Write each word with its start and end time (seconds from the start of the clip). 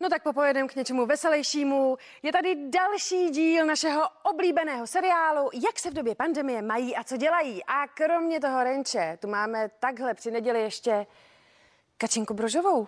No 0.00 0.08
tak 0.08 0.22
popojedem 0.22 0.68
k 0.68 0.76
něčemu 0.76 1.06
veselějšímu. 1.06 1.96
Je 2.22 2.32
tady 2.32 2.56
další 2.70 3.30
díl 3.30 3.66
našeho 3.66 4.02
oblíbeného 4.22 4.86
seriálu 4.86 5.50
Jak 5.64 5.78
se 5.78 5.90
v 5.90 5.94
době 5.94 6.14
pandemie 6.14 6.62
mají 6.62 6.96
a 6.96 7.04
co 7.04 7.16
dělají. 7.16 7.64
A 7.64 7.86
kromě 7.94 8.40
toho 8.40 8.64
Renče, 8.64 9.18
tu 9.20 9.28
máme 9.28 9.70
takhle 9.80 10.14
při 10.14 10.30
neděli 10.30 10.60
ještě 10.60 11.06
Kačinku 11.98 12.34
Brožovou. 12.34 12.86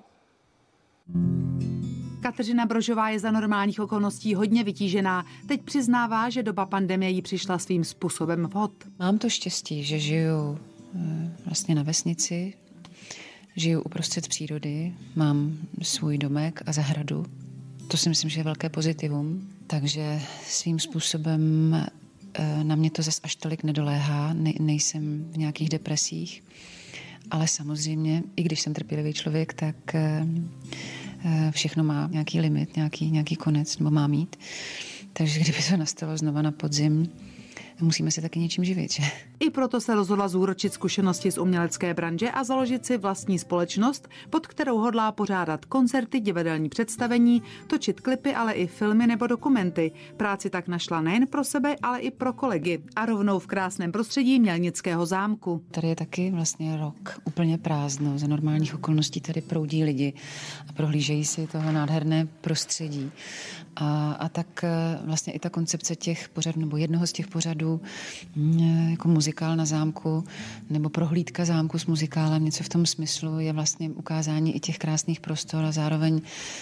Kateřina 2.22 2.66
Brožová 2.66 3.08
je 3.08 3.18
za 3.18 3.30
normálních 3.30 3.80
okolností 3.80 4.34
hodně 4.34 4.64
vytížená. 4.64 5.26
Teď 5.48 5.62
přiznává, 5.62 6.30
že 6.30 6.42
doba 6.42 6.66
pandemie 6.66 7.10
jí 7.10 7.22
přišla 7.22 7.58
svým 7.58 7.84
způsobem 7.84 8.46
vhod. 8.46 8.72
Mám 8.98 9.18
to 9.18 9.28
štěstí, 9.28 9.84
že 9.84 9.98
žiju 9.98 10.58
eh, 10.94 11.30
vlastně 11.46 11.74
na 11.74 11.82
vesnici, 11.82 12.54
žiju 13.56 13.82
uprostřed 13.82 14.28
přírody, 14.28 14.92
mám 15.16 15.58
svůj 15.82 16.18
domek 16.18 16.62
a 16.66 16.72
zahradu. 16.72 17.26
To 17.88 17.96
si 17.96 18.08
myslím, 18.08 18.30
že 18.30 18.40
je 18.40 18.44
velké 18.44 18.68
pozitivum, 18.68 19.48
takže 19.66 20.20
svým 20.46 20.78
způsobem 20.78 21.74
eh, 22.34 22.64
na 22.64 22.76
mě 22.76 22.90
to 22.90 23.02
zas 23.02 23.20
až 23.22 23.36
tolik 23.36 23.62
nedoléhá, 23.62 24.32
ne, 24.32 24.52
nejsem 24.60 25.28
v 25.32 25.36
nějakých 25.36 25.68
depresích, 25.68 26.44
ale 27.30 27.48
samozřejmě, 27.48 28.22
i 28.36 28.42
když 28.42 28.60
jsem 28.60 28.74
trpělivý 28.74 29.12
člověk, 29.12 29.52
tak 29.52 29.94
eh, 29.94 30.26
eh, 31.24 31.50
všechno 31.50 31.84
má 31.84 32.08
nějaký 32.12 32.40
limit, 32.40 32.76
nějaký, 32.76 33.10
nějaký 33.10 33.36
konec, 33.36 33.78
nebo 33.78 33.90
má 33.90 34.06
mít. 34.06 34.36
Takže 35.12 35.40
kdyby 35.40 35.58
to 35.70 35.76
nastalo 35.76 36.16
znova 36.16 36.42
na 36.42 36.52
podzim, 36.52 37.08
musíme 37.82 38.10
se 38.10 38.20
taky 38.20 38.38
něčím 38.38 38.64
živit, 38.64 38.92
že? 38.92 39.02
I 39.40 39.50
proto 39.50 39.80
se 39.80 39.94
rozhodla 39.94 40.28
zúročit 40.28 40.72
zkušenosti 40.72 41.30
z 41.30 41.38
umělecké 41.38 41.94
branže 41.94 42.30
a 42.30 42.44
založit 42.44 42.86
si 42.86 42.98
vlastní 42.98 43.38
společnost, 43.38 44.08
pod 44.30 44.46
kterou 44.46 44.78
hodlá 44.78 45.12
pořádat 45.12 45.64
koncerty, 45.64 46.20
divadelní 46.20 46.68
představení, 46.68 47.42
točit 47.66 48.00
klipy, 48.00 48.34
ale 48.34 48.52
i 48.52 48.66
filmy 48.66 49.06
nebo 49.06 49.26
dokumenty. 49.26 49.92
Práci 50.16 50.50
tak 50.50 50.68
našla 50.68 51.00
nejen 51.00 51.26
pro 51.26 51.44
sebe, 51.44 51.76
ale 51.82 52.00
i 52.00 52.10
pro 52.10 52.32
kolegy 52.32 52.82
a 52.96 53.06
rovnou 53.06 53.38
v 53.38 53.46
krásném 53.46 53.92
prostředí 53.92 54.40
Mělnického 54.40 55.06
zámku. 55.06 55.62
Tady 55.70 55.88
je 55.88 55.96
taky 55.96 56.30
vlastně 56.30 56.76
rok 56.76 57.20
úplně 57.24 57.58
prázdno. 57.58 58.18
Za 58.18 58.26
normálních 58.26 58.74
okolností 58.74 59.20
tady 59.20 59.40
proudí 59.40 59.84
lidi 59.84 60.12
a 60.68 60.72
prohlížejí 60.72 61.24
si 61.24 61.46
tohle 61.46 61.72
nádherné 61.72 62.28
prostředí. 62.40 63.10
A, 63.76 64.12
a 64.12 64.28
tak 64.28 64.64
eh, 64.64 64.98
vlastně 65.04 65.32
i 65.32 65.38
ta 65.38 65.50
koncepce 65.50 65.96
těch 65.96 66.28
pořadů, 66.28 66.60
nebo 66.60 66.76
jednoho 66.76 67.06
z 67.06 67.12
těch 67.12 67.26
pořadů, 67.26 67.69
mm, 68.36 68.90
jako 68.90 69.08
muzikál 69.08 69.56
na 69.56 69.64
zámku, 69.64 70.24
nebo 70.70 70.88
prohlídka 70.88 71.44
zámku 71.44 71.78
s 71.78 71.86
muzikálem, 71.86 72.44
něco 72.44 72.64
v 72.64 72.68
tom 72.68 72.86
smyslu, 72.86 73.38
je 73.38 73.52
vlastně 73.52 73.90
ukázání 73.90 74.56
i 74.56 74.60
těch 74.60 74.78
krásných 74.78 75.20
prostor 75.20 75.64
a 75.64 75.72
zároveň, 75.72 76.20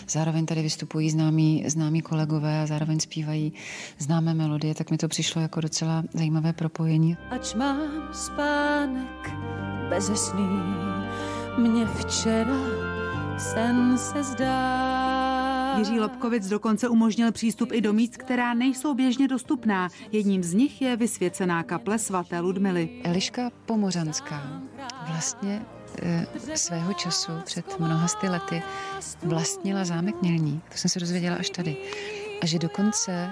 zároveň 0.09 0.47
tady 0.47 0.63
vystupují 0.63 1.11
známí, 1.11 1.65
známí 1.67 2.03
kolegové 2.03 2.63
a 2.63 2.67
zároveň 2.67 3.01
zpívají 3.01 3.53
známé 3.99 4.35
melodie, 4.35 4.75
tak 4.75 4.91
mi 4.91 4.99
to 4.99 5.09
přišlo 5.09 5.43
jako 5.43 5.61
docela 5.61 6.03
zajímavé 6.15 6.53
propojení. 6.53 7.17
Ač 7.31 7.55
mám 7.55 8.09
spánek 8.13 9.31
bezesný, 9.89 10.49
mě 11.59 11.87
včera 11.87 12.89
sen 13.39 13.99
se 13.99 14.25
zdá. 14.25 14.88
Jiří 15.79 16.01
Lobkovic 16.01 16.49
dokonce 16.49 16.89
umožnil 16.89 17.33
přístup 17.33 17.73
i 17.73 17.81
do 17.81 17.93
míst, 17.93 18.17
která 18.17 18.55
nejsou 18.55 18.95
běžně 18.95 19.29
dostupná. 19.29 19.89
Jedním 20.13 20.43
z 20.43 20.55
nich 20.55 20.83
je 20.83 20.97
vysvěcená 20.97 21.63
kaple 21.63 21.99
svaté 21.99 22.41
Ludmily. 22.41 22.89
Eliška 23.05 23.51
Pomořanská 23.67 24.63
vlastně 25.09 25.63
e, 26.03 26.27
svého 26.57 26.93
času 26.93 27.33
před 27.45 27.79
mnoha 27.79 28.09
sty 28.09 28.29
lety 28.29 28.63
vlastnila 29.23 29.85
zámek 29.85 30.23
Mělník. 30.23 30.65
To 30.69 30.79
jsem 30.79 30.89
se 30.89 31.01
dozvěděla 31.01 31.37
až 31.37 31.51
tady. 31.51 31.77
A 32.43 32.47
že 32.47 32.59
dokonce 32.59 33.13
e, 33.13 33.31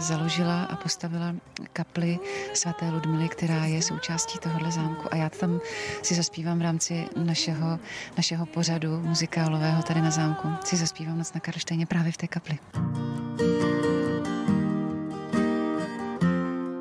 založila 0.00 0.64
a 0.64 0.76
postavila 0.76 1.34
kapli 1.72 2.18
svaté 2.54 2.90
Ludmily, 2.90 3.28
která 3.28 3.64
je 3.64 3.82
součástí 3.82 4.38
tohohle 4.38 4.70
zámku. 4.70 5.08
A 5.10 5.16
já 5.16 5.28
tam 5.28 5.60
si 6.02 6.14
zaspívám 6.14 6.58
v 6.58 6.62
rámci 6.62 7.04
našeho, 7.16 7.78
našeho 8.16 8.46
pořadu 8.46 9.00
muzikálového 9.00 9.82
tady 9.82 10.00
na 10.00 10.10
zámku. 10.10 10.48
Si 10.64 10.76
zaspívám 10.76 11.18
noc 11.18 11.32
na 11.32 11.40
Karlštejně 11.40 11.86
právě 11.86 12.12
v 12.12 12.16
té 12.16 12.26
kapli. 12.26 12.58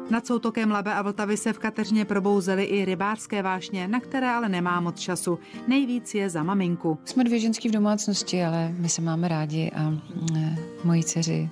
Nad 0.09 0.28
soutokem 0.28 0.72
Labe 0.72 0.94
a 0.94 1.02
Vltavy 1.02 1.38
se 1.38 1.53
v 1.53 1.59
Kateřině 1.59 2.06
probouzely 2.06 2.63
i 2.63 2.86
rybářské 2.86 3.42
vášně, 3.42 3.88
na 3.88 4.00
které 4.00 4.31
ale 4.31 4.50
nemá 4.50 4.80
moc 4.80 5.00
času. 5.00 5.40
Nejvíc 5.68 6.13
je 6.13 6.30
za 6.30 6.44
maminku. 6.44 6.97
Jsme 7.06 7.24
dvě 7.24 7.40
ženský 7.40 7.69
v 7.69 7.72
domácnosti, 7.72 8.44
ale 8.44 8.74
my 8.78 8.90
se 8.90 9.02
máme 9.02 9.28
rádi 9.28 9.72
a 9.75 9.94
e, 10.38 10.56
mojí 10.84 11.03
dceři 11.03 11.50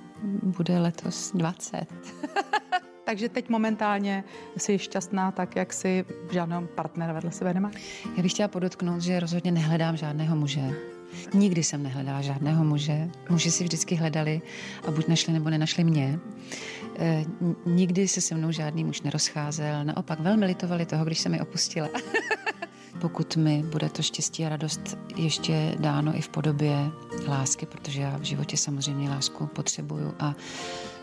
bude 0.56 0.78
letos 0.78 1.32
20. 1.32 1.86
Takže 3.04 3.28
teď 3.28 3.48
momentálně 3.48 4.24
jsi 4.56 4.78
šťastná 4.78 5.30
tak, 5.30 5.56
jak 5.56 5.72
si 5.72 6.04
žádného 6.30 6.66
partnera 6.66 7.12
vedle 7.12 7.32
sebe 7.32 7.54
nemá? 7.54 7.70
Já 8.16 8.22
bych 8.22 8.32
chtěla 8.32 8.48
podotknout, 8.48 9.02
že 9.02 9.20
rozhodně 9.20 9.52
nehledám 9.52 9.96
žádného 9.96 10.36
muže. 10.36 10.70
Nikdy 11.34 11.62
jsem 11.62 11.82
nehledala 11.82 12.22
žádného 12.22 12.64
muže. 12.64 13.10
Muži 13.30 13.50
si 13.50 13.64
vždycky 13.64 13.94
hledali 13.94 14.42
a 14.88 14.90
buď 14.90 15.08
našli 15.08 15.32
nebo 15.32 15.50
nenašli 15.50 15.84
mě. 15.84 16.18
E, 16.98 17.24
nikdy 17.66 18.08
se 18.08 18.20
se 18.20 18.34
mnou 18.34 18.52
žádný 18.52 18.84
muž 18.84 19.02
nerozcházel. 19.02 19.84
Naopak 19.84 20.20
velmi 20.20 20.46
litovali 20.46 20.86
toho, 20.86 21.04
když 21.04 21.18
se 21.18 21.28
mi 21.28 21.40
opustila. 21.40 21.88
Pokud 23.00 23.36
mi 23.36 23.62
bude 23.62 23.88
to 23.88 24.02
štěstí 24.02 24.46
a 24.46 24.48
radost 24.48 24.98
ještě 25.16 25.76
dáno 25.78 26.16
i 26.16 26.20
v 26.20 26.28
podobě 26.28 26.90
lásky, 27.28 27.66
protože 27.66 28.00
já 28.00 28.16
v 28.16 28.22
životě 28.22 28.56
samozřejmě 28.56 29.10
lásku 29.10 29.46
potřebuju 29.46 30.14
a 30.18 30.34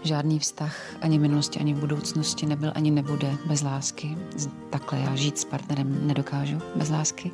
žádný 0.04 0.40
vztah 0.40 0.76
ani 1.02 1.18
v 1.18 1.22
minulosti, 1.22 1.60
ani 1.60 1.74
v 1.74 1.80
budoucnosti 1.80 2.46
nebyl, 2.46 2.72
ani 2.76 2.92
nebude 2.92 3.38
bez 3.46 3.62
lásky. 3.62 4.18
Takhle 4.70 5.00
já 5.00 5.16
žít 5.16 5.38
s 5.38 5.46
partnerem 5.46 6.08
nedokážu 6.08 6.58
bez 6.76 6.90
lásky. 6.90 7.32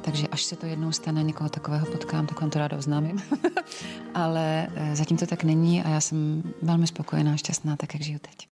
Takže 0.00 0.28
až 0.28 0.42
se 0.42 0.56
to 0.56 0.66
jednou 0.66 0.92
stane, 0.92 1.22
někoho 1.22 1.50
takového 1.50 1.86
potkám, 1.86 2.26
tak 2.26 2.40
vám 2.40 2.50
to 2.50 2.58
ráda 2.58 2.76
oznámím. 2.76 3.22
Ale 4.14 4.68
zatím 4.92 5.16
to 5.16 5.26
tak 5.26 5.44
není 5.44 5.82
a 5.82 5.88
já 5.88 6.00
jsem 6.00 6.42
velmi 6.62 6.86
spokojená 6.86 7.32
a 7.32 7.36
šťastná, 7.36 7.76
tak 7.76 7.94
jak 7.94 8.02
žiju 8.02 8.18
teď. 8.18 8.46